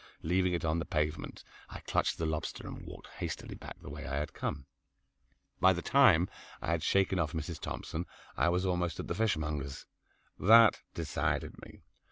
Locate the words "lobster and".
2.25-2.87